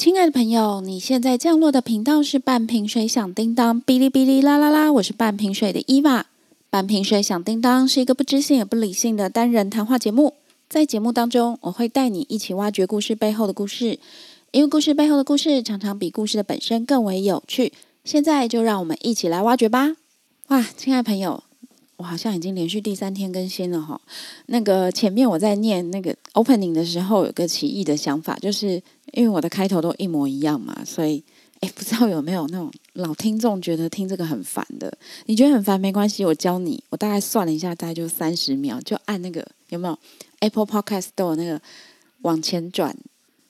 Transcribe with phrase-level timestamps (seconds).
[0.00, 6.24] 亲爱的朋友，你现在降落的频道是半瓶水响叮当，哔哩哔哩啦啦啦，我是半瓶水的伊娃。
[6.70, 10.32] 半瓶水响叮当是一个不知性也不理性的单人谈话节目，
[10.70, 13.98] 在节目当中，我会带你一起挖掘故事背后的故事，
[14.52, 17.74] 因为故事背后的故事常常比故事的本身更为有趣。
[18.02, 19.96] 现在就让我们一起来挖掘吧！
[20.48, 21.44] 哇，亲爱的朋友。
[21.98, 24.00] 我好像已经连续第三天更新了哈。
[24.46, 28.82] 那个前面我在念那个 opening 的时候，有个奇异的想法，就是
[29.12, 31.22] 因为我的开头都一模一样嘛，所以
[31.60, 34.96] 哎，不知道有没有那种老听众觉得听这个很烦的？
[35.26, 36.82] 你觉得很烦没关系，我教你。
[36.88, 39.98] 我大概算了一下，大概就三十秒，就按那个有没有
[40.38, 41.60] Apple Podcast 都有那个
[42.22, 42.96] 往前转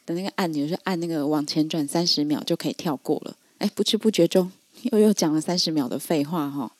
[0.06, 3.36] 的那个按钮，就按那个往前转三十秒就可以跳过了。
[3.58, 4.50] 哎，不知不觉中
[4.90, 6.72] 又又讲了三十秒的废话哈。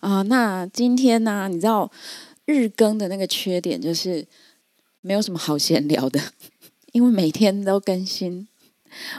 [0.00, 1.48] 啊，那今天呢？
[1.48, 1.90] 你知道
[2.44, 4.26] 日更的那个缺点就是
[5.00, 6.20] 没有什么好闲聊的，
[6.96, 8.48] 因为每天都更新。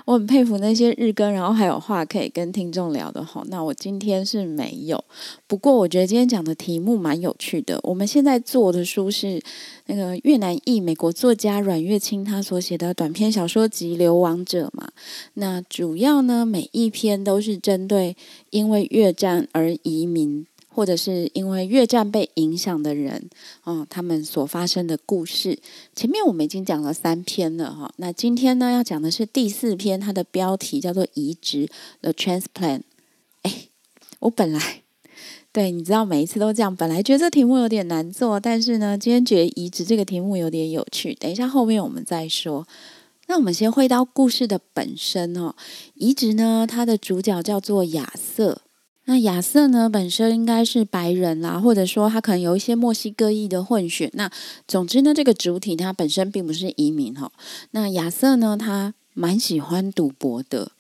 [0.06, 3.46] 我很佩服那些日更，然后还有话可以跟听众聊的吼。
[3.50, 5.04] 那我今天是没有，
[5.46, 7.80] 不过我觉得今天讲的题目蛮有趣的。
[7.84, 9.40] 我们现在做的书是
[9.86, 14.90] 那个越南裔美国作家阮月清他所写的短篇小说集《流亡者》嘛。
[15.36, 18.18] 那主要呢，每一篇都是针对
[18.50, 20.48] 因为越战而移民。
[20.78, 23.32] 或者是因为越战被影响的人，
[23.64, 25.58] 哦，他们所发生的故事。
[25.96, 27.92] 前面我们已经讲了三篇了，哈。
[27.96, 31.68] 那今天呢，要讲的是第四篇，它的标题叫做《移植
[32.02, 32.44] The Transplant》。
[33.42, 33.70] 哎，
[34.20, 34.84] 我本来
[35.52, 41.16] 对你知道，每一次都这样，本来觉得这题目有点难做，但是呢，今天觉得移植这个题目有点有趣。
[41.16, 42.68] 等一下后面我们再说。
[43.26, 45.56] 那我们先回到故事的本身哦。
[45.96, 48.62] 移植呢，它的主角叫做亚瑟。
[49.10, 54.12] 那亚瑟呢，本身应该是白人啦，或者说他可能有一些墨西哥裔的混血。
[54.16, 54.30] 那
[54.68, 57.32] 总之呢，这个主体他本身并不是移民哈。
[57.72, 60.74] 那亚瑟呢，他蛮喜欢赌博的，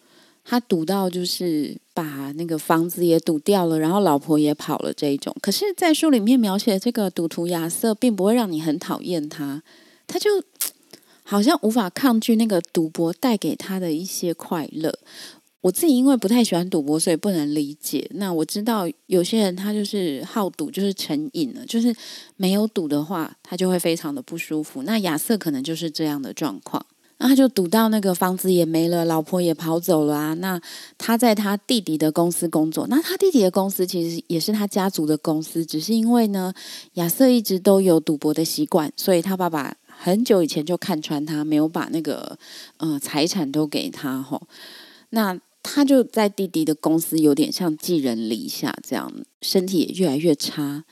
[0.43, 5.33] 他赌到就是把那个房子也赌掉了，然后老婆也跑了这一种。
[5.41, 9.63] 可是，在书里面描写这个赌徒亚瑟，并不会让你很讨厌他，
[10.05, 10.43] 他就
[11.23, 14.97] 好像无法抗拒那个赌博带给他的一些快乐。
[15.67, 18.09] 我自己因为不太喜欢赌博，所以不能理解。
[18.13, 21.93] 那我知道有些人他就是好赌，就是成瘾了，就是
[22.37, 24.83] 没有赌的话，他就会非常的不舒服。
[24.83, 26.85] 那亚瑟可能就是这样的状况，
[27.17, 30.33] 那他就赌到那个房子也没了，老婆也跑走了啊。
[30.35, 30.57] 那
[30.97, 36.53] 他在他弟弟的公司工作，那他弟弟的公司其实也是他家族的公司，只是因为呢，
[36.93, 42.39] 亚瑟一直都有赌博的习惯，所以他爸爸很久以前就看穿他，没有把那个
[42.77, 44.41] 呃财产都给他吼。
[45.09, 45.37] 那
[45.69, 49.11] 他就在弟弟的公司，有点像寄人篱下这样，
[49.41, 50.85] 身体也越来越差，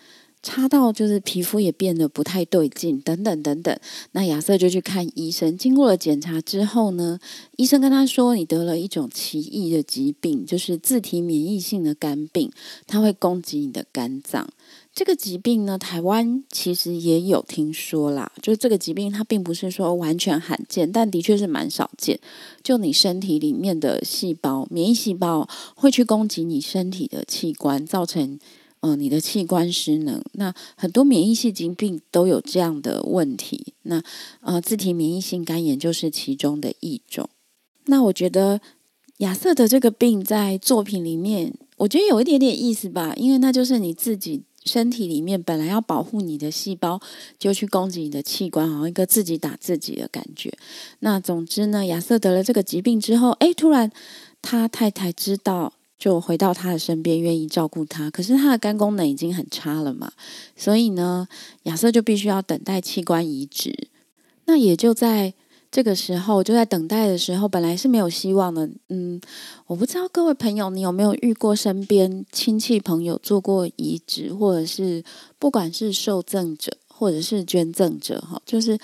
[0.43, 3.75] 差到就是皮肤也变得不太对劲，等等等等。
[4.11, 7.19] 那亚瑟就去看医生，经过了检查之后呢，
[7.55, 12.51] 医生跟他说：“你得了一种奇异的疾病，就是自体免疫性的肝病，
[12.85, 14.47] 它会攻击你的肝脏。”
[14.95, 18.31] 这个疾病呢，台湾其实也有听说啦。
[18.41, 22.17] 就是这个疾病，它并不是说完全罕见，但的确是蛮少见。
[22.63, 28.39] 就你身体里面的细胞，免疫细胞会去攻击你身体的器官，造成
[28.79, 30.23] 呃你的器官失能。
[30.31, 33.73] 那很多免疫性疾病都有这样的问题。
[33.81, 34.01] 那
[34.39, 37.29] 呃自体免疫性肝炎就是其中的一种。
[37.87, 38.61] 那我觉得
[39.17, 44.43] 亚瑟的这个病在作品里面，我觉得有一点点意思吧，因为那就是你自己。
[44.65, 46.99] 身体里面本来要保护你的细胞，
[47.39, 50.51] 就去攻击你的器官，好像一个自己打自己的感觉。
[50.99, 53.91] 那总之呢，亚瑟得了这个疾病之后，哎，突然
[54.41, 58.09] 他太太知道，就回到他的身边，愿意照顾他。
[58.09, 60.11] 可是他的肝功能已经很差了嘛，
[60.57, 61.27] 所以呢，
[61.63, 63.87] 亚瑟就必须要等待器官移植。
[64.45, 65.33] 那也就在。
[65.75, 68.65] 这个时候就在等待的时候，本来是没有希望的。
[68.87, 69.19] 嗯，
[69.67, 75.03] 我不知道各位朋友，你有没有遇过身边亲戚朋友做过移植，或者是
[75.37, 78.79] 不管是受赠者或者是捐赠者，哈，就是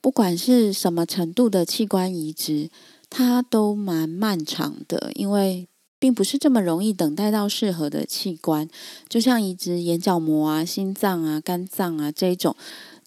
[0.00, 2.70] 不管是什么程度的器官移植，
[3.10, 5.66] 它都蛮漫长的，因为
[5.98, 8.68] 并不是这么容易等待到适合的器官。
[9.08, 12.54] 就像移植眼角膜啊、心脏啊、肝脏啊这种。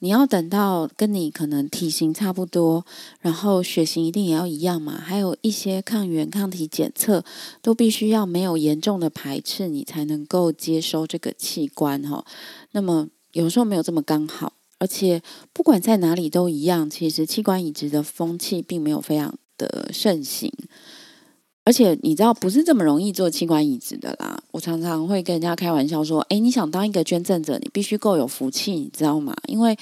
[0.01, 2.86] 你要等到跟你可能体型差不多，
[3.19, 7.24] 然后血型一定也要一样嘛，还有一些抗原抗体检测
[7.62, 12.25] 都必须要没有严重的排斥，你才能够接收这个器官哈。
[12.72, 20.51] 那么有时候没有这么刚好，而且不管在哪里都一样，其实器官移植的风气并没有非常的盛行。
[21.65, 24.41] 而且你知道不是这么容易做器官移植的啦。
[24.51, 29.35] 我常常会跟人家开玩笑说：“哎，你想当一个捐赠者，你必须够有福气，你知道吗？
[29.47, 29.77] 因为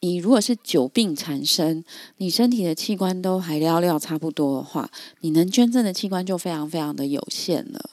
[0.00, 1.84] 你如果是久病缠身，
[2.18, 4.90] 你身体的器官都还寥寥差不多的话，
[5.22, 7.90] 你能捐赠的器官就非常非常的有限了。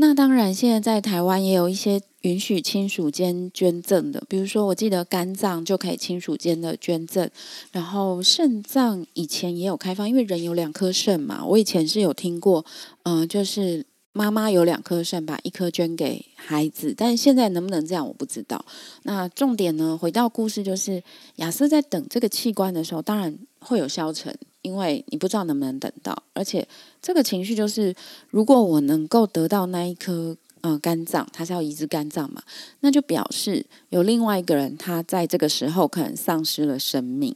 [0.00, 7.28] 那当然，现在在台湾也有一些允许亲属间捐赠的，比如说，我记得肝脏就可以亲属间的捐赠，
[7.70, 12.64] 然后肾脏以前也有开放，因为人有两颗肾嘛，我以前是有听过，
[13.04, 13.84] 嗯，就是。
[14.12, 18.62] 妈妈有两颗肾，把一颗捐给孩子，但是现在能不能这样，我不知道。
[19.04, 19.96] 那重点呢？
[19.96, 21.00] 回到故事，就是
[21.36, 26.22] 亚瑟在等这个器官的时候，当然会有消沉，因为你不知道能不能等到。
[26.32, 26.66] 而且
[27.00, 27.94] 这个情绪就是，
[28.28, 32.42] 如果我能够得到那一颗呃肝脏，他是要移植肝脏嘛，
[32.80, 37.34] 那就表示有另外一个人，他在这个时候可能丧失了生命，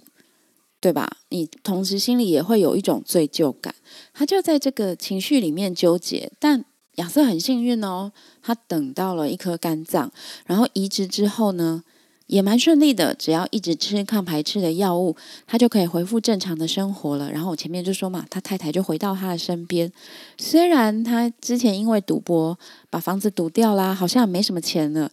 [0.81, 1.19] 对吧？
[1.31, 3.75] 你同时心里也会有一种罪疚感。
[4.12, 6.65] 他就在这个情绪里面纠结，但
[6.97, 8.12] 亚瑟很幸运哦，
[8.43, 10.12] 他等到了一颗肝脏，
[10.47, 11.82] 然后移植之后呢，
[12.26, 15.15] 也蛮顺利的，只要一直吃抗排斥的药物，
[15.47, 17.31] 他就可以恢复正常的生活了。
[17.31, 19.93] 然后我前面就说嘛，他太太就回到他的身边，
[20.38, 25.11] 虽然他之前因为赌博把房子赌掉啦，好像没什么钱了，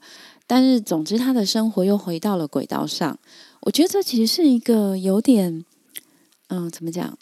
[0.47, 3.19] 但是总之他的生活又回到了轨道上。
[3.61, 5.65] 我觉得这其实是一个有点，
[6.47, 7.17] 嗯，怎么讲？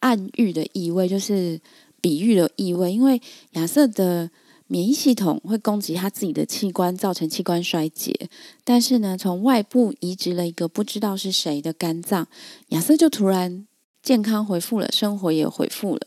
[0.00, 1.60] 暗喻的意味就是
[2.00, 3.20] 比喻的意味，因为
[3.52, 4.28] 亚瑟的
[4.74, 8.28] 免疫系统会攻击他自己的器官，造成器官衰竭。
[8.64, 12.26] 但是呢，从外部移植了一个不知道是谁的肝脏，
[12.70, 13.68] 亚瑟就突然
[14.02, 16.00] 健康恢复了，生活也恢复了。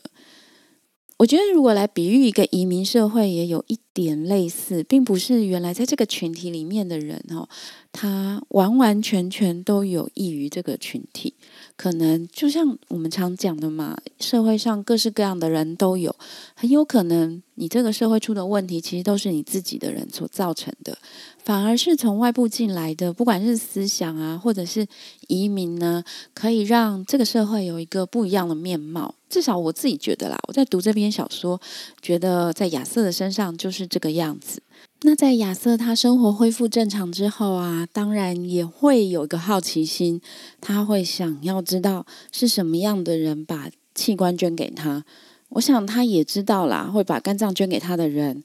[1.16, 7.48] 我觉得，如果来比喻一个移民社会，也有一点类似，并不是原来在这个群体里面的人哦，
[7.90, 11.34] 他完完全全都有益于这个群体。
[11.76, 16.14] 可能就像我们常讲的嘛，社会上各式各样的人都有，
[16.54, 20.96] 很有可能你这个社会出的问题，其实都是你自己的人所造成的，
[21.44, 24.86] 反而是从外部进来的，不管是思想啊，或者是
[25.26, 26.04] 移民呢，
[26.34, 29.14] 可以让这个社会有一个不一样的面貌。
[29.28, 31.60] 至少我自己觉得啦，我在读这篇小说，
[32.00, 34.62] 觉得在亚瑟的身上就是这个样子。
[35.02, 40.20] 那在亚瑟他生活恢复正常之后啊，当然也会有一个好奇心，
[40.60, 45.04] 他会想要知道是什么样的人把器官捐给他。
[45.50, 48.44] 我想他也知道啦，会把肝脏捐给他的人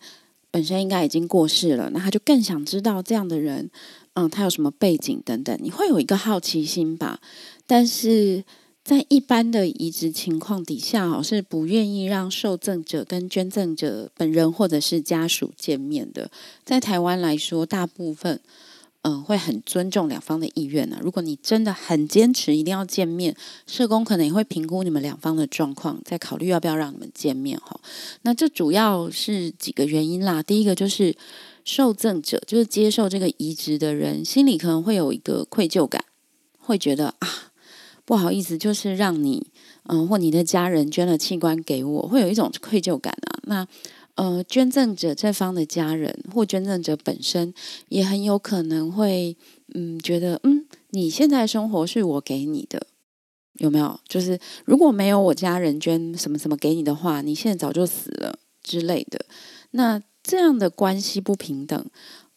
[0.49, 3.69] 本身应该已经过世了，那他就更想知道这样的人，
[4.13, 7.19] 嗯，他有什么背景等等，你会有一个好奇心吧？
[7.67, 8.43] 但是。
[8.83, 16.29] 在一般的移植情况底下，哦，是不愿意让受赠者跟捐赠者本人或者是家属见面的。
[16.65, 18.41] 在台湾来说，大部分
[19.03, 20.99] 嗯会很尊重两方的意愿呢。
[21.01, 23.33] 如果你真的很坚持一定要见面，
[23.65, 27.79] 社工可能也会评估你们两方的状况，再考虑要不要让你们见面哈。
[28.23, 30.43] 那这主要是几个原因啦。
[30.43, 31.15] 第一个就是
[31.63, 36.03] 受赠者，就是接受这个移植的人，心里可能会有一个愧疚感，
[36.59, 37.52] 会觉得啊。
[38.05, 39.47] 不好意思，就是让你，
[39.83, 43.39] 嗯，或你的家人捐了器官给我，会有一种愧疚感啊。
[43.43, 43.67] 那，
[44.15, 47.53] 呃，捐赠者这方的家人或捐赠者本身
[47.87, 49.37] 也很有可能会，
[49.73, 52.87] 嗯，觉得，嗯，你现在生活是我给你的，
[53.59, 53.97] 有没有？
[54.07, 59.25] 就是如果没有我家人捐什么什么给你的话，你现在早就死了之类的。
[59.71, 61.85] 那这样的关系不平等，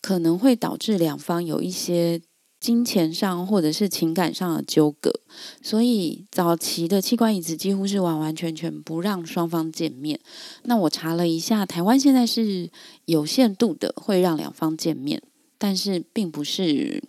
[0.00, 2.22] 可能会导致两方有一些。
[2.66, 5.12] 金钱上或者是情感上的纠葛，
[5.62, 10.18] 所以早期的器官移植几乎是完完全全不让双方见面。
[10.64, 12.68] 那我查了一下，台湾现在是
[13.04, 15.22] 有限度的会让两方见面，
[15.58, 17.00] 但是并不是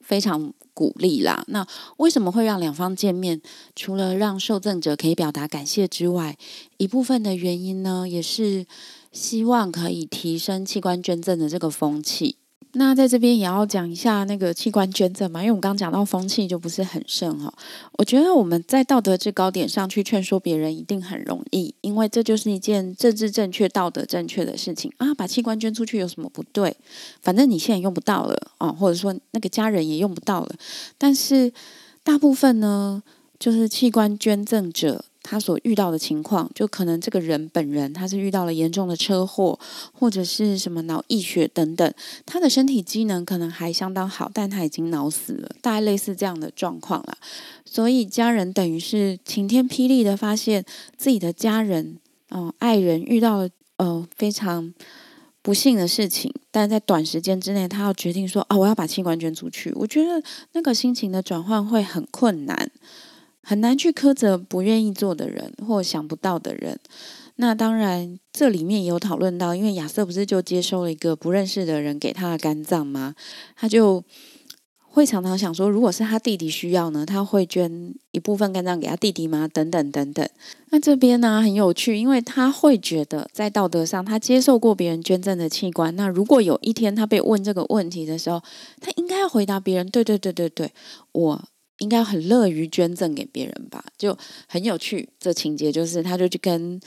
[0.00, 1.44] 非常鼓励啦。
[1.48, 1.66] 那
[1.98, 3.42] 为什么会让两方见面？
[3.76, 6.38] 除了让受赠者可以表达感谢之外，
[6.78, 8.64] 一部分的原因呢，也是
[9.12, 12.36] 希望可以提升器官捐赠的这个风气。
[12.74, 17.52] 那在这边也要讲一下那个器官捐赠嘛，因为我们刚讲到风气就不是很盛哈。
[17.98, 25.12] 我觉得我们在道德制高点上去劝说别人一定很容易，因为这就是一件政治正确、道德正确的事情啊。
[25.14, 26.74] 把器官捐出去有什么不对？
[27.20, 30.54] 反正你现在用不到了啊，或者说那个家人也用不到了。
[30.96, 31.52] 但是
[32.02, 33.02] 大部分呢，
[33.38, 35.04] 就是器官捐赠者。
[35.22, 39.58] 他所遇到的情况，就可能这个人本人他是遇到了严重的车祸，
[39.92, 41.94] 或者是什么脑溢血等等，
[42.26, 47.16] 他的身体机能可能还相当好，但他已经脑死了，大概类似这样的状况了。
[47.64, 50.64] 所以家人等于是晴天霹雳的发现
[50.96, 51.98] 自己的家人，
[52.30, 54.74] 哦，爱人遇到了呃非常
[55.40, 59.72] 不幸的事情，但在短时间之内，他要决定说啊，我要把器官捐出去。
[59.74, 62.70] 我觉得那个心情的转换会很困难。
[63.42, 66.78] 很难去苛责不愿意做的人或想不到的人。
[67.36, 73.14] 那当然，这里面也有讨论到，因为亚瑟不是就接收了一个不认识的人给他的肝脏吗？
[73.56, 74.04] 他就
[74.80, 79.48] 会常常想说，如果是他弟弟需要呢，他会捐一部分肝脏给他弟弟吗？
[79.48, 80.28] 等等等等。
[80.68, 85.96] 那这边呢很有趣，因为他会觉得在道德上，他接受过别人捐赠的器官。
[85.96, 88.42] 那如果有一天他被问这个问题的时候，
[88.80, 90.70] 他应该要回答别人：对对对对对，
[91.12, 91.42] 我
[91.78, 93.84] 应该很乐于捐赠给别人吧？
[93.96, 94.16] 就
[94.48, 95.08] 很有趣。
[95.18, 96.80] 这情节就是，他就去跟。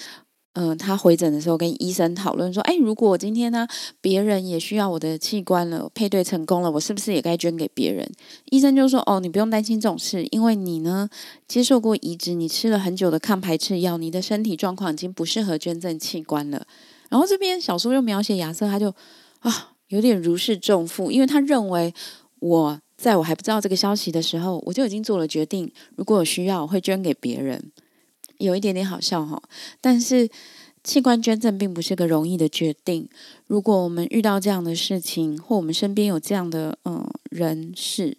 [0.58, 3.68] 嗯，他回诊的时候跟医生讨论说：“哎，如果今天呢，
[4.00, 8.10] 别人也需要我的器官了，配对成功了，我是不是也该捐给别人？”
[8.52, 11.10] 医生就说：“哦，你不用担心这种事，因为你呢
[11.46, 16.66] 接受过移植，你吃了很久的抗排斥药，你的身体状况已经不适合捐赠器官了。”
[17.12, 18.96] 然后这边小说又描写亚瑟，他就
[19.40, 21.94] 啊有点如释重负，因为他认为
[22.40, 27.72] 我在我还不知道这个消息的时候，我就已经做了决定，如果有需要，我会捐给别人。
[28.38, 29.42] 有一点点好笑哈，
[29.80, 30.30] 但是
[30.84, 33.08] 器官捐赠并不是个容易的决定。
[33.48, 38.18] 如果我们遇到这样的事情，或我们身边有这样的嗯人士，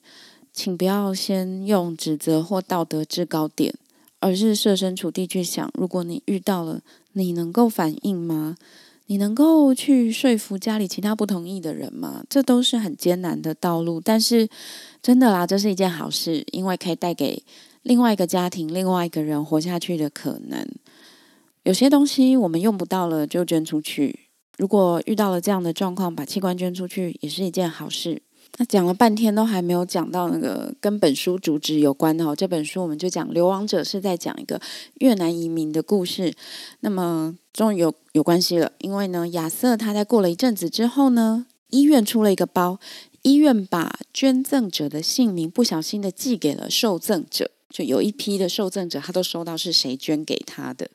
[0.53, 3.75] 请不要先用指责或道德制高点，
[4.21, 6.81] 而是设身处地去想：如果你遇到了，
[7.13, 8.57] 你能够反应吗？
[9.07, 12.25] 你能够去说服家里其他不同意的人吗？
[12.29, 14.01] 这都是很艰难的道路。
[14.01, 14.49] 但是
[15.01, 17.43] 真的啦，这是一件好事，因为可以带给。
[17.83, 20.67] 另外一个家庭，另外一个人活下去的可能，
[21.63, 24.29] 有些东西我们用不到了就捐出去。
[24.59, 28.23] 如果遇到了这样的状况，把器官捐出去也是一件好事。
[28.59, 32.35] 那讲了半天都还没有讲到那个跟本书主旨有关的哦。
[32.35, 34.61] 这本书我们就讲《流亡者》是在讲一个
[34.95, 36.33] 越南移民的故事。
[36.81, 42.79] 那么终于有有关系了，因为呢，亚瑟他在过了一阵子之后呢，医院出了一个包，
[43.23, 47.51] 医院把捐赠者的姓名不小心的寄给了受赠者。
[47.69, 50.89] 就有一批的受赠者，他都收到是谁捐给他的。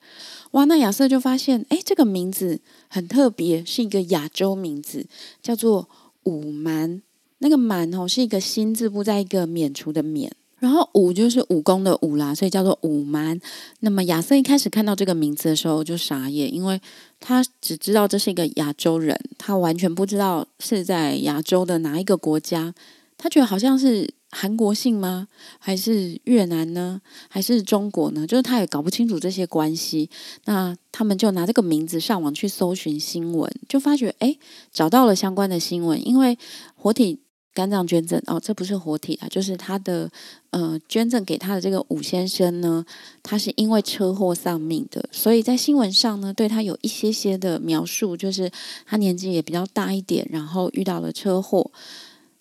[0.52, 5.06] 哇，那亚瑟就发现，哎，这个名字很特别，是一个亚洲名字，
[5.44, 5.88] 叫做
[6.24, 7.04] 武蛮。
[7.42, 13.40] 那个蛮哦，是一个心字部，在一个免除的免，然后武就是武功的武啦，所以叫做武蛮。
[13.82, 16.80] 那么亚瑟一开始看到这个名字的时候就傻眼，因为
[17.20, 22.74] 他只知道这是一个亚洲人，他完全不知道是在亚洲的哪一个国家，
[23.18, 24.14] 他觉得好像是。
[24.34, 25.28] 韩国姓吗？
[25.60, 27.02] 还是越南呢？
[27.28, 28.26] 还是中国呢？
[28.26, 30.10] 就是他也搞不清楚这些关系。
[30.46, 34.38] 那他们就拿这个名字上网去搜寻新闻，就发觉哎，
[34.72, 36.08] 找到了相关的新闻。
[36.08, 36.38] 因为
[36.76, 37.20] 活体
[37.54, 40.10] 肝脏捐赠哦，这不是活体啊，就是他的
[40.52, 42.86] 呃捐赠给他的这个武先生呢，
[43.22, 45.08] 他是因为车祸丧命的。
[45.12, 48.50] 所以在新闻上呢，对他有一些些的描述，就是
[48.86, 51.72] 他年纪也比较大一点，然后遇到了车祸。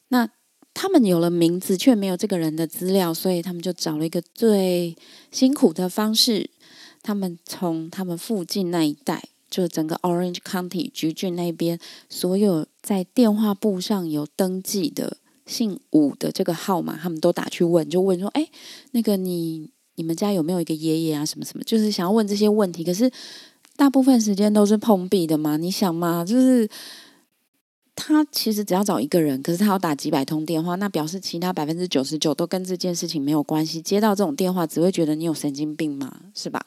[0.09, 0.29] 那
[0.73, 4.97] 他们有了名字，却没有这个人的资料，所以他们就找了一个最
[5.33, 6.51] 辛苦的方式。
[7.03, 11.79] 他们从他们附近那一带，就整个 Orange County 橘郡那边，
[12.09, 18.49] 所有在电话簿上有登记的姓武的这个号码，他们都打去问，就问说：“哎，
[18.93, 21.27] 那个你你们家有没有一个爷爷啊？
[21.27, 21.65] 什么什么？
[21.65, 22.85] 就是想要问这些问题。
[22.85, 23.11] 可是
[23.77, 25.57] 大部分时间都是碰壁的嘛？
[25.57, 26.69] 你想嘛，就是。”
[28.03, 33.83] 他其实只要找一个人，可是他要打几百通电话，那表示其他百分之九十九都跟这件事情没有关系。
[33.83, 36.65] 接到这种电话，只会觉得你有神经病嘛，是吧？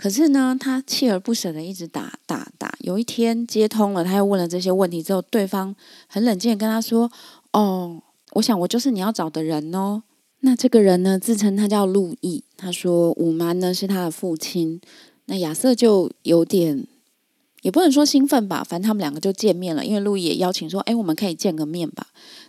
[0.00, 2.74] 可是呢，他锲而不舍的一直打打打。
[2.78, 5.76] 有一天接通了，他又问了这些问题之后，对方
[6.06, 7.12] 很冷静的跟他说
[7.52, 8.02] ：“哦，
[8.32, 10.02] 我想我就是你要找的人哦。”
[10.40, 14.80] 那这个人呢，自称他叫路易，他说五蛮呢是他的父亲。
[15.26, 16.86] 那亚瑟就有点。
[17.60, 19.84] 也不能说兴奋吧，反正他们两个就见面了。
[19.84, 22.06] 因为路易也邀请说：“哎，我们可以见个面吧。”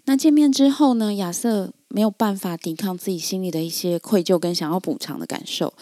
[0.08, 5.74] 那见面之后呢，亚瑟没有办法抵抗自己心里的一些愧疚跟想要补偿的感受。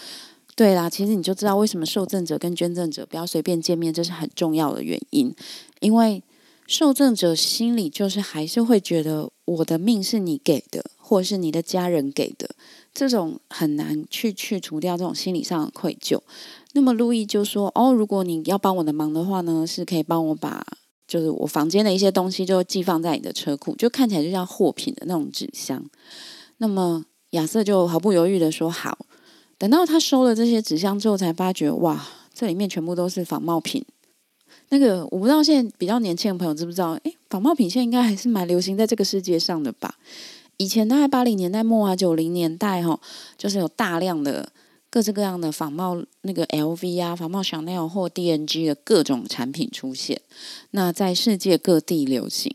[0.59, 5.33] 对啦，其实你就知道为什么受赠者跟捐赠者不要随便见面，这是很重要的原因。
[5.79, 6.21] 因为
[6.67, 12.49] 受赠者心里就是还是会觉得我的命是你给的，或者是你的家人给的，
[12.93, 16.19] 这种很难去去除掉这种心理上的愧疚。
[16.73, 20.67] 那么路易就说：“哦，如果你要帮我的忙的话呢，是可以帮我把
[21.07, 25.81] 就是我房间的一些东西就寄放在你的车库，就看起来就像货品的那种纸箱。”
[26.59, 28.97] 那么亚瑟就毫不犹豫的说：“好。”
[29.59, 33.85] 等到他收了这些纸箱之后，才发觉哇，这里面全部都是仿冒品。
[34.69, 36.93] 那个我不知道现在比较年轻的朋友知不知道？
[37.03, 39.95] 诶，仿冒品现在应该还是蛮流行在这个世界上的吧？
[40.57, 42.99] 以前大概八零年代末啊，九零年代哈，
[43.37, 44.51] 就是有大量的。
[44.91, 50.19] 各式各样的仿冒那个 LV 啊，仿冒 Chanel 或 DNG 的各种产品出现，
[50.71, 52.51] 那在世界各地流行。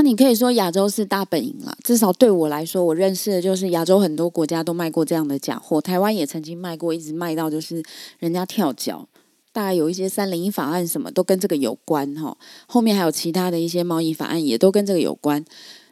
[0.00, 7.84] 那你可以说亚洲是大本营了，至少对我来说，我认识的就是亚洲很多国家都卖过这样的假货，台湾也曾经卖过，一直卖到就是
[8.18, 9.06] 人家跳脚。
[9.52, 12.34] 大概有一些三零一法案什么都跟这个有关哈，
[12.66, 15.44] 后面还有其他的一些贸易法案也都跟这个有关。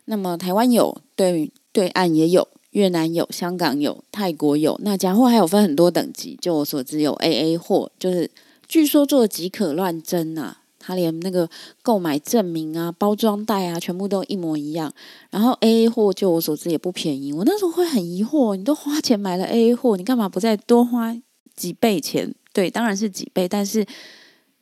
[0.07, 4.81] 那么台湾有对对岸也有，越南有，香港有，泰国有。
[4.83, 8.31] 那假货还有分很多等级，就我所知有 A A 货，就是
[8.67, 10.63] 据说做即可乱真啊。
[10.79, 11.49] 他连那个
[11.83, 14.93] 购买证明啊、包装袋啊，全部都一模一样。
[15.31, 17.33] 然后 A A 货，就我所知也不便宜。
[17.33, 21.17] 我那时候会很疑惑，你都花钱买了 A A 货，你干嘛不再多花
[21.55, 22.35] 几倍钱？
[22.53, 23.85] 对，当然是几倍，但是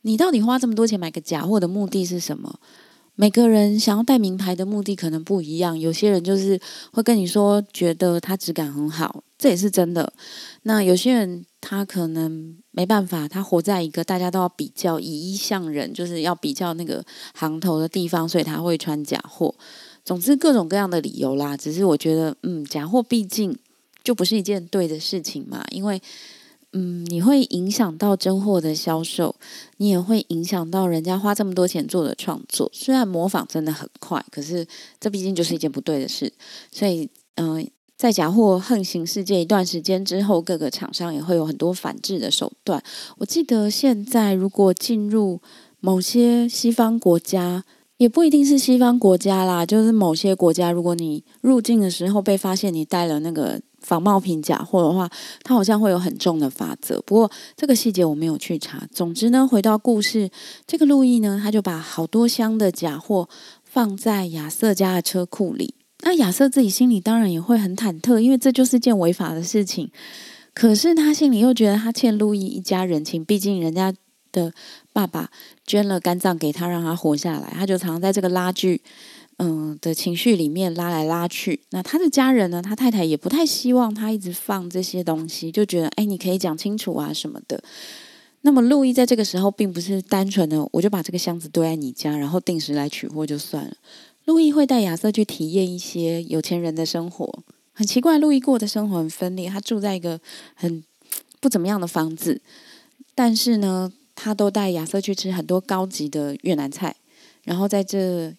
[0.01, 2.59] 你到底花这么多钱买个假货的目的是什么？
[3.17, 5.77] 每个人想要带名牌的目的可能不一样。
[5.77, 6.57] 有些人就是
[6.93, 10.13] 会跟你说，觉得它质感很好，这也是真的。
[10.63, 11.45] 那有些人。
[11.59, 19.53] 他可能没办法，他活在一个大家都要比较以一向人，就是要比较那个行头的地方，所以他会穿假货。
[20.05, 21.57] 总之各种各样的理由啦。
[21.57, 23.57] 只是我觉得，嗯，假货毕竟
[24.01, 26.01] 就不是一件对的事情嘛，因为
[26.77, 29.35] 嗯，你会影响到真货的销售，
[29.77, 32.69] 你也会影响到人家花这么多钱做的创作。
[32.71, 34.67] 虽然模仿真的很快，可是
[34.99, 36.31] 这毕竟就是一件不对的事，
[36.71, 37.67] 所以嗯。
[37.97, 42.79] 在假货横行世界一段时间之后，各个厂商也会有很多反制的手段。
[43.17, 45.41] 我记得现在如果进入
[45.79, 47.63] 某些西方国家，
[47.97, 55.09] 也不一定是西方国家啦，就是某些国家，如果你入境的时候被发现你带了那个仿冒品假货的话，
[55.43, 57.01] 它好像会有很重的法则。
[57.03, 58.85] 不过这个细节我没有去查。
[58.91, 60.29] 总之呢，回到故事，
[60.65, 63.29] 这个路易呢，他就把好多箱的假货
[63.63, 65.73] 放在亚瑟家的车库里。
[66.01, 69.89] 那亚瑟自己心里当然也会很忐忑，因为这就是件违法的事情。
[70.53, 73.93] 可是他心里又觉得他欠路易一家人情，毕竟人家
[74.33, 74.51] 的
[74.91, 75.29] 爸爸
[75.65, 77.53] 捐了肝脏给他，让他活下来。
[77.55, 78.81] 他就常常在这个拉锯，
[79.37, 81.59] 嗯的情绪里面拉来拉去。
[81.69, 82.61] 那他的家人呢？
[82.61, 87.63] 他太太也不太希望他一直放这些东西，就觉得哎，你可以讲清楚啊什么的。
[88.41, 93.75] 那么路易在这个时候并不是单纯的，我就把这个箱子堆在你家，然后定时来取货就算了。
[94.25, 97.43] 路易会带亚瑟去体验一些有钱人的生活。
[97.73, 99.49] 很奇怪，路易过的生活很分裂。
[99.49, 100.19] 他住在一个
[100.55, 100.83] 很
[101.39, 102.41] 不怎么样的房子，
[103.13, 106.95] 但是呢，他都带亚瑟去吃很多高级的越南菜。
[107.43, 108.33] 然后在这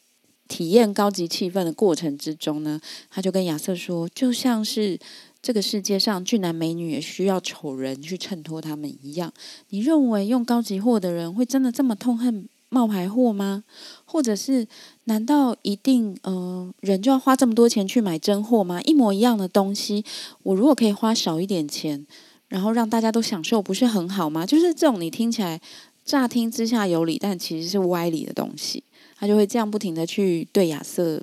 [0.48, 2.80] 体验高级气氛的过程之中呢，
[3.10, 4.98] 他就跟亚瑟说：“就像是
[5.40, 9.32] 这个世界上俊男美女也需要丑人去衬托他们一样。
[9.68, 13.64] 你认为用高级货的人会真的这么痛恨？”冒牌货吗？
[14.04, 14.68] 或者是
[15.04, 18.78] 难道一定嗯人就要花这么多钱去买真货吗？
[18.82, 20.04] 一模一样的东西，
[20.42, 22.06] 我如果可以花少一点钱，
[22.48, 24.44] 然后让大家都享受，不是很好吗？
[24.44, 25.58] 就是这种你听起来
[26.04, 28.84] 乍听之下有理，但其实是歪理的东西，
[29.18, 31.22] 他就会这样不停的去对亚瑟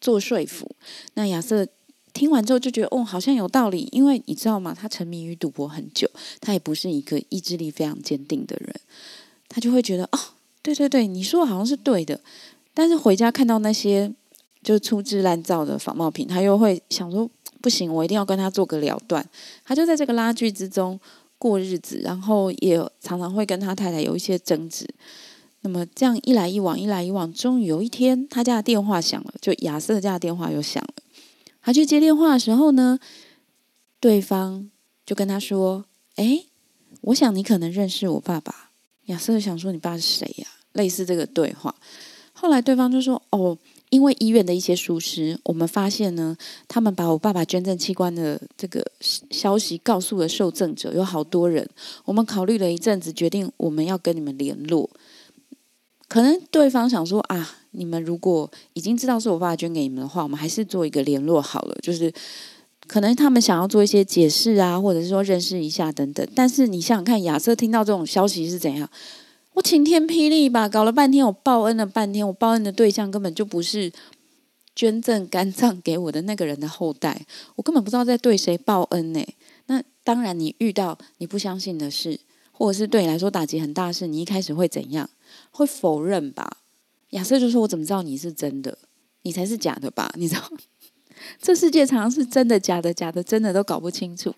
[0.00, 0.70] 做说服。
[1.14, 1.66] 那亚瑟
[2.12, 4.76] 听完之后就觉得哦，好像有道理，因为你知道吗？
[4.78, 6.08] 他沉迷于赌博很久，
[6.40, 8.74] 他也不是一个意志力非常坚定的人，
[9.48, 10.18] 他就会觉得哦。
[10.64, 12.20] 对对对，你说的好像是对的，
[12.72, 14.12] 但是回家看到那些
[14.62, 17.28] 就粗制滥造的仿冒品，他又会想说
[17.60, 19.28] 不行，我一定要跟他做个了断。
[19.64, 21.00] 他就在这个拉锯之中
[21.36, 24.86] 过日子，然后也常常会跟他太太有一些争执。
[25.62, 30.94] 那么这样一来一往，一来一往，终于有一天，他家的电话响了，就亚瑟家的电话又响了。
[31.62, 32.98] 他去接电话的时候呢，
[34.00, 34.70] 对方
[35.06, 35.84] 就跟他说
[36.16, 36.44] ：“哎，
[37.02, 38.70] 我想你可能认识我爸爸。”
[39.06, 41.74] 亚瑟想说：“你爸是谁呀？”类似这个对话，
[42.32, 43.56] 后来对方就说：“哦，
[43.90, 48.84] 因为医院的一些疏失，我们发现呢，他们把我爸爸捐赠器官的这个
[49.30, 51.68] 消息告诉了受赠者，有好多人。
[52.04, 54.90] 我们考虑了一阵子，决定我们要跟你们联络。
[56.12, 61.74] 可能对方想说啊，你们如果已经知道是我爸爸捐给你们的话，我们还是做一个联络好了。
[61.80, 62.12] 就是
[62.86, 66.28] 可能他们想要做一些解释啊，或者是说认识一下等等。
[66.34, 68.86] 但是你想想看，亚瑟听到这种消息是怎样？”
[69.56, 73.90] 我晴天霹雳吧，搞了半天，我报恩了半天，我报恩的对象根本就不是
[74.76, 77.24] 捐赠肝脏给我的那个人的后代，
[77.56, 79.26] 我根本不知道在对谁报恩呢。
[79.64, 82.20] 那当然，你遇到你不相信的事，
[82.52, 85.08] 或者是对你来说打击很大事，你一开始会怎样？
[85.50, 86.58] 会否认吧？
[87.10, 88.78] 亚瑟就说：“我怎么知道你是真的？
[89.22, 90.10] 你才是假的吧？
[90.16, 90.42] 你知道，
[91.40, 94.34] 这世界常常是真的、假的、假的、真的都搞不清楚。”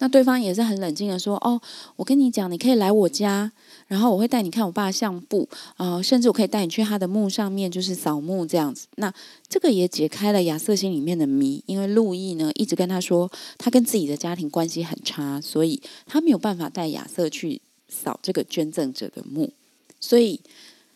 [0.00, 1.60] 那对方也是很冷静的说：“哦，
[1.94, 3.52] 我跟你讲，你可以来我家。”
[3.86, 8.86] 然后我会带你看我爸的相簿啊，甚至我可以带你去他的墓上面，就是扫墓这样子。
[8.96, 9.12] 那
[9.48, 19.52] 这个也解开了亚瑟心里面的谜，因为路易呢一直跟他说，他跟自己的家庭关系很差，所以他没有办法带亚瑟去扫这个捐赠者的墓。
[20.00, 20.40] 所以，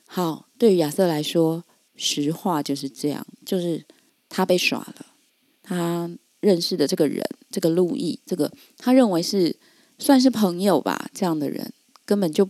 [0.07, 1.63] 好，对于亚瑟来说，
[1.97, 3.85] 实话就是这样，就是
[4.29, 5.07] 他被耍了。
[5.63, 9.55] 他认识的这个人，这个路易，这个他认为是
[9.99, 11.73] 算是朋友吧，这样的人
[12.05, 12.49] 根本就。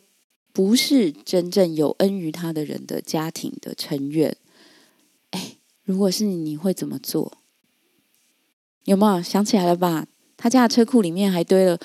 [0.56, 4.36] 不是真正有恩于他的人的家庭的成员，
[5.30, 7.38] 哎，如果是你，你会怎么做？
[8.84, 10.06] 有没有想起来了吧？
[10.36, 11.76] 他家的车库里面还堆了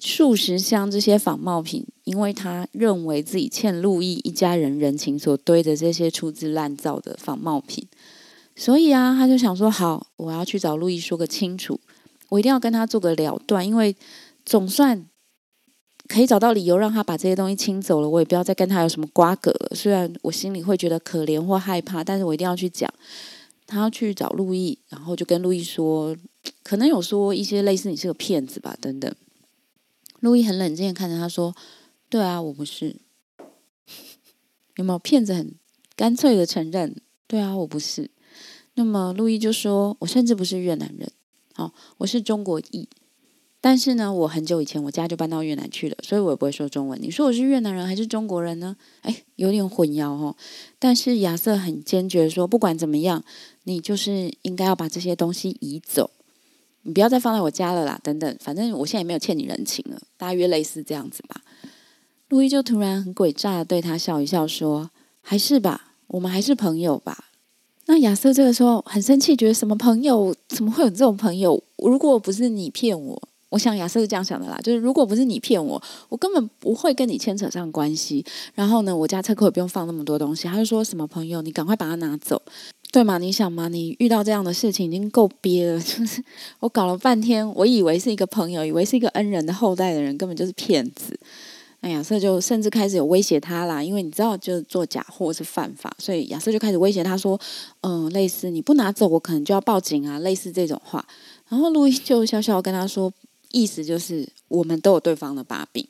[0.00, 7.86] 数十箱这些仿冒品，因为他认为自己欠路易一家人人情，所堆的这些粗制滥造的仿冒品。
[8.56, 11.78] 所以啊，他就想说：好，我要去找路易说个清楚，
[12.32, 13.94] 我一定要跟他做个了断，因为
[14.46, 15.06] 总算
[16.08, 19.72] 可以找到理由让他把这些东西清走了，我也不要再跟他有什么瓜葛了。
[19.74, 22.90] 虽然我心里会觉得可怜或害怕，但是我一定要去讲。
[23.66, 26.16] 他要去找路易，然后就跟路易说，
[26.62, 29.14] 可能有说一些类似“你是个骗子”吧，等等。
[30.20, 31.54] 路易很冷静的看着他说
[32.08, 32.96] ：“对啊，我不是。
[34.76, 35.34] 有没有骗子？
[35.34, 35.54] 很
[35.94, 38.10] 干脆的承认，对啊，我不是。
[38.74, 41.10] 那么路易就说：我甚至不是越南人，
[41.54, 42.88] 好，我是中国裔。
[43.60, 47.00] 但是呢，我很久以前我家就搬到越南去了，所以我也不会说中文。
[47.00, 48.76] 你说我是越南人还是中国人呢？
[49.02, 50.34] 哎，有点混淆哦。
[50.80, 53.24] 但是亚瑟很坚决说，不管怎么样。”
[53.64, 56.10] 你就是应该要把这些东西移走，
[56.82, 57.96] 你不要再放在我家了啦。
[58.02, 61.42] 等等，反正我现在也没有欠你人情了，大约类似这样子吧。
[62.26, 64.90] 路易就突然很诡诈的对他笑一笑，说
[65.22, 67.26] ：“还是吧，我们还是朋友吧。”
[67.86, 70.34] 那亚瑟这个时候很生气，觉得什么朋友？
[70.48, 71.62] 怎么会有这种朋友？
[71.78, 78.24] 如果不是你骗我，我想亚瑟是这样想的啦，就是如果不是你骗我，我根本不会跟你牵扯上关系。
[78.54, 80.48] 然后呢，我家车库也不用放那么多东西。
[80.48, 81.42] 他就说什么朋友？
[81.42, 82.40] 你赶快把它拿走。
[82.92, 83.18] 对嘛？
[83.18, 83.68] 你想嘛？
[83.68, 85.80] 你遇到这样的事情已经够憋了。
[85.82, 86.22] 就是
[86.60, 91.18] 我搞了半天，我以为是一个朋友，以为是一个恩人的后代的人，根本就是骗子。
[91.84, 97.38] 那亚瑟就甚至开始有威胁他啦，因为你知道，就是做假货是犯法，所以亚瑟就开始威胁他说
[97.82, 101.04] ：“嗯，类似你不拿走，我可能就要报警啊，类似这种话。”
[101.50, 103.12] 然后路易就笑笑跟他说
[103.50, 105.86] ：“意思就是我们都有对方的把柄。”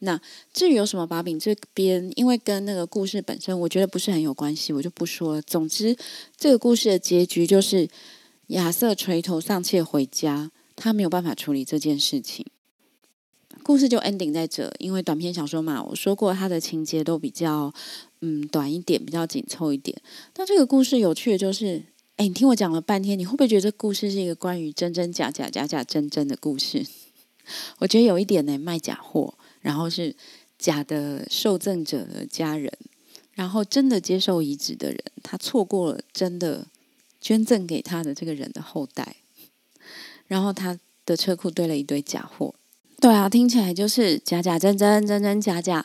[0.00, 0.20] 那
[0.52, 5.42] 至于有什么把柄，这边因为跟那个故事本身，我觉得不是很有关系，我就不说了。
[5.42, 5.96] 总之，
[6.36, 7.88] 这个故事的结局就是
[8.48, 12.44] 亚瑟垂头丧气回家，他没有办法处理这件事情。
[13.64, 17.72] 故事就 ending 在这，因为短篇小说嘛，我说过它的情节都比较
[18.20, 20.00] 嗯短一点，比较紧凑一点。
[20.32, 21.82] 但这个故事有趣的就是，
[22.16, 26.86] 哎，你听我讲了半天，你会不会觉得这故事是一个关于真真假假、假假真真的故事？
[27.80, 29.34] 我觉得有一点呢，卖假货。
[29.60, 30.14] 然后是
[30.58, 32.70] 假的受赠者的家人，
[33.32, 36.66] 然后真的接受移植的人，他错过了真的
[37.18, 39.16] 捐赠给他的这个人的后代，
[40.26, 42.54] 然后他的车库堆了一堆假货。
[43.04, 45.84] 对啊，听起来就是假假真真，真真假假，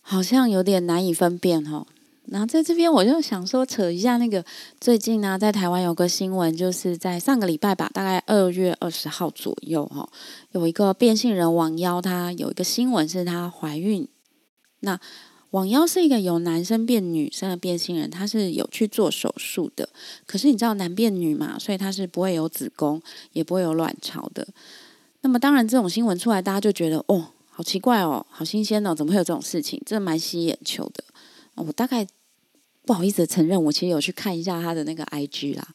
[0.00, 1.84] 好像有点难以分辨哦。
[2.26, 4.44] 然后在这边，我就想说扯一下那个
[4.80, 10.08] 最近呢，在台湾有个新闻，就是在上个礼拜吧，大概二月二十号左右哈，
[10.52, 14.06] 有一个变性人网妖，她有一个新闻是她怀孕。
[14.78, 15.00] 那
[15.50, 19.88] 网妖是一个由男生变女生的变性人，他是有去做手术的。
[20.24, 24.46] 可是你知道男变女嘛，所以他是不会有子宫，也不会有卵巢的。
[25.24, 29.80] 那么当然，这种新闻出来，大家就觉得哦，好奇怪哦，好新鲜哦，怎么会有这种事情？
[29.86, 31.02] 真的蛮吸眼球的。
[31.54, 32.06] 我大概
[32.84, 35.66] 不好意思承认，我其实有去看一下他的那个 IG 啦。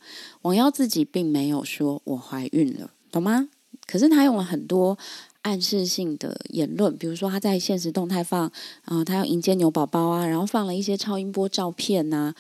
[0.43, 3.49] 王妖自己并没有说我怀孕了，懂吗？
[3.87, 4.95] 可是他用了很多
[5.41, 8.51] 暗示性的言论，比如说他在现实动态放，
[8.85, 12.35] 啊，他要迎接牛宝宝啊，然后放了一些超音波照片呐，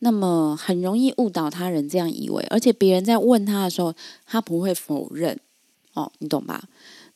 [0.00, 3.94] 那么很容易误导他人这样以为，而且别人在问他的时候，
[4.26, 5.40] 他不会否认，
[5.94, 6.64] 哦，你懂吧？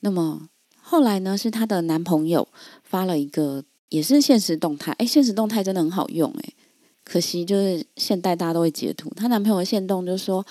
[0.00, 0.48] 那么
[0.80, 2.48] 后来呢，是她的男朋友
[2.82, 3.64] 发了一个。
[3.90, 6.52] 也是现实动态，哎，现实动态真的很好用，哎，
[7.04, 9.08] 可惜就是现代大家都会截图。
[9.14, 10.44] 她男朋友的现动就说：“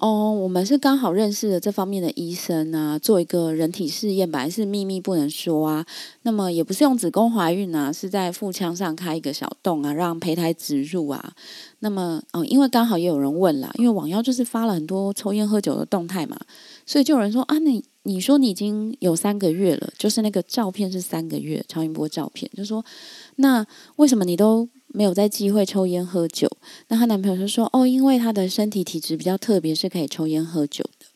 [0.00, 5.84] 哦，我们是刚好认识的这方面的医生啊，做一个人体试验，本来是秘密不能说啊。
[6.22, 11.34] 那么也不是用子宫怀孕啊，是在腹腔上开一个小洞啊，让胚胎植入啊。
[11.80, 16.38] 那么哦，因为刚好也有人问啦，因为网妖就是发了很多抽烟喝酒的动态嘛，
[16.86, 22.82] 所以就有人说啊，你。”你说你已经有三个月了，就是那个照片是三个月超音波照片，就说
[23.36, 23.64] 那
[23.96, 26.50] 为什么你都没有在忌讳抽烟喝酒？
[26.88, 31.06] 那她男朋友就说哦，因为她的身体体质比较特别，是可以抽烟喝酒的。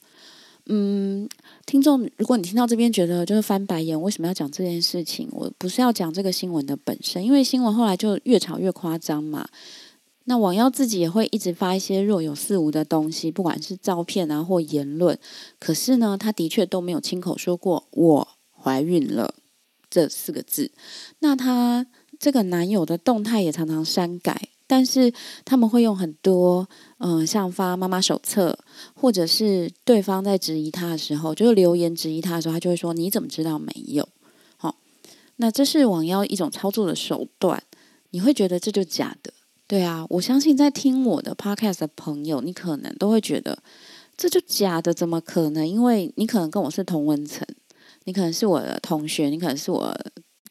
[0.66, 1.28] 嗯，
[1.66, 5.28] 听众，如果你听到这边觉得就是翻白眼，为什么要讲这件事情？
[5.32, 9.46] 我不是要讲这个新闻的本身，因为新闻后来就越炒越夸张嘛。
[10.24, 15.18] 那网妖自己也会一直发一些若有似无的东西，不管是照片啊或言论。
[15.58, 19.34] 可是呢，他的确都没有亲口说过“我怀孕了”
[19.90, 20.70] 这四个字。
[21.18, 21.86] 那他
[22.18, 25.12] 这个男友的动态也常常删改，但是
[25.44, 28.58] 他们会用很多，嗯，像发妈妈手册，
[28.94, 34.08] 或者是对方在质疑他的时候，就是留言质疑他的时候，他就会说：“你怎么知道没有？”
[34.56, 34.76] 好，
[35.36, 37.62] 那这是网妖一种操作的手段，
[38.10, 39.32] 你会觉得这就假的。
[39.66, 43.58] 对啊，我相信在听我的 podcast 的朋友，你可能都会觉得
[44.16, 45.66] 这就假的，怎么可能？
[45.66, 47.46] 因为你可能跟我是同文层，
[48.04, 49.96] 你可能是我的同学，你可能是我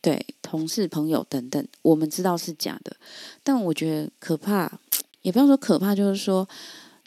[0.04, 2.98] 对同事、朋友等等，我们知道是假的。
[3.42, 4.80] 但我觉得可怕，
[5.22, 6.48] 也不要说可怕，就是说，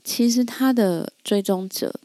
[0.02, 2.00] 其实他的追踪者，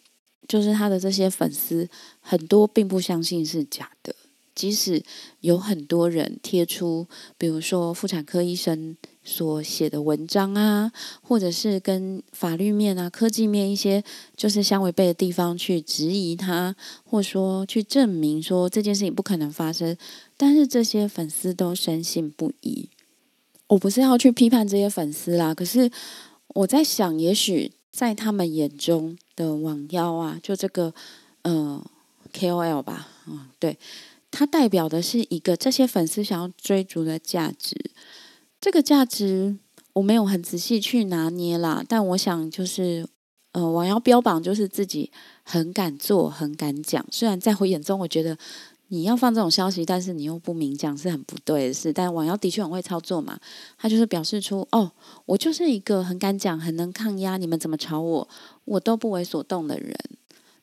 [0.49, 4.13] 就是他的这些粉丝，很多并不相信是假的。
[4.53, 5.01] 即使
[5.39, 14.03] 有很多人贴出，比如说妇产科医生所写的文章啊，或者是跟法律面啊、科技面一些
[14.35, 19.95] 就是相违背的地方去质疑他，或说去证明说这件事情不可能发生，
[20.37, 22.89] 但是这些粉丝都深信不疑。
[23.67, 25.89] 我不是要去批判这些粉丝啦，可是
[26.49, 30.93] 我在想，也许在他们眼中的网妖啊，就这个
[31.43, 31.83] 嗯
[32.33, 33.77] KOL 吧，嗯，对。
[34.33, 37.75] 它代表的是一个这些粉丝想要追逐的价值，
[38.61, 39.57] 这个价值
[39.93, 43.05] 我没有很仔细去拿捏啦，但我想就是，
[43.53, 45.11] 呃，我要标榜就是自己
[45.43, 47.03] 很敢做、很敢讲。
[47.11, 48.37] 虽然在我眼中，我觉得
[48.89, 51.91] 你要放这种消息，但是你又不明讲是很不对的事。
[51.91, 53.37] 但王瑶的确很会操作嘛，
[53.77, 54.91] 他就是表示出哦，
[55.25, 58.29] 我就是一个很敢讲、很能抗压，你们怎么吵我，
[58.65, 59.93] 我都不为所动的人。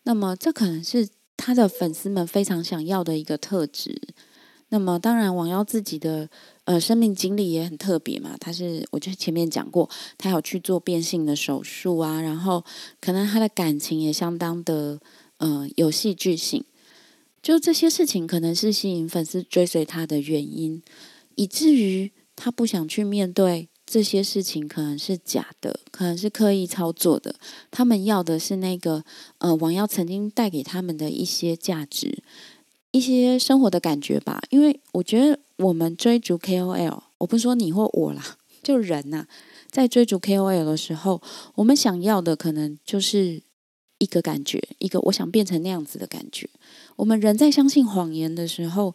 [0.05, 1.09] 那么这可能是。
[1.41, 3.97] 他的粉丝们非常想要的一个特质。
[4.71, 6.29] 那么，当然，王瑶自己的
[6.69, 8.37] 呃生命经历也很特别嘛。
[8.39, 12.63] 他是，我就前面讲过，他有去做变性的手术啊，然后
[13.01, 15.01] 可能他的感情也相当的
[15.39, 16.63] 呃有戏剧性。
[17.41, 20.83] 就这些事情，可能是吸引粉丝追随他的原因，
[21.37, 23.71] 以至于他不想去面对。
[23.91, 27.35] 这些事情可能是假的，可能是刻意操作的。
[27.71, 29.03] 他们要的是那个
[29.39, 32.23] 呃，王耀曾经带给他们的一些价值、
[32.91, 34.43] 一些生活的感觉吧。
[34.51, 39.27] 因为我觉得我们追逐 KOL，我不说你或我啦，就人呐，
[39.71, 41.21] 在追逐 KOL 的时候，
[41.57, 43.43] 我们想要的可能就是
[43.99, 46.49] 一个感觉，一个我想变成那样子的感觉。
[46.97, 48.95] 我们人在相信谎言的时候，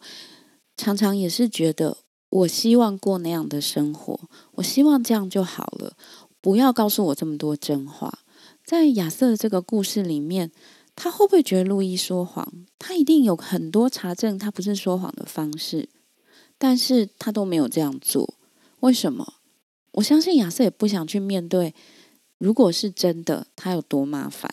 [0.76, 1.98] 常常也是觉得。
[2.30, 4.18] 我希望过那样的生活，
[4.56, 5.92] 我希望这样就好了，
[6.40, 8.24] 不要告诉我这么多真话。
[8.64, 10.50] 在亚瑟这个故事里面，
[10.96, 12.66] 他会不会觉得路易说谎？
[12.76, 15.88] 他一定有很多查证他不是说谎的方式，
[16.64, 18.32] 但是他都没有这样做。
[18.80, 19.34] 为什么？
[19.92, 21.74] 我相信亚瑟也不想去面对，
[22.38, 24.50] 如果是真的，他有多麻烦，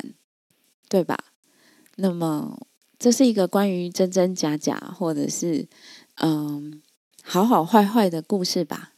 [0.89, 1.17] 对吧？
[1.95, 2.67] 那么，
[2.99, 5.69] 这是一个关于真真假假，或者是
[6.15, 6.81] 嗯。
[7.23, 8.91] 好好坏坏的故事吧。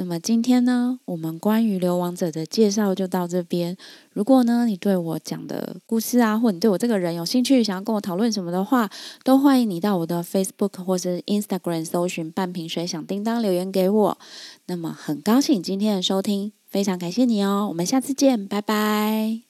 [0.00, 3.76] 那么今天呢，我们关于流亡者的介绍就到这边。
[4.14, 8.88] 如果呢，你对我讲的故事啊，或你对我这个人有兴趣，想要跟我讨论什么的话，
[9.24, 14.18] 都欢迎你到我的 Facebook 或是 Instagram 搜寻“半瓶水响叮当”留言给我。
[14.68, 17.66] 那么很高兴今天的收听，非常感谢你哦。
[17.68, 19.49] 我们下次见，拜拜。